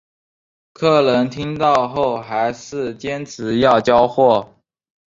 [0.73, 4.49] 客人听到后还是坚持要交货